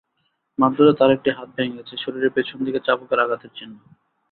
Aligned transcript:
মারধরে 0.59 0.91
তাঁর 0.99 1.11
একটি 1.11 1.29
হাত 1.31 1.49
ভেঙে 1.55 1.77
গেছে, 1.77 1.93
শরীরের 1.97 2.35
পেছন 2.35 2.57
দিকে 2.65 2.79
চাবুকের 2.85 3.23
আঘাতের 3.23 3.51
চিহ্ন। 3.57 3.75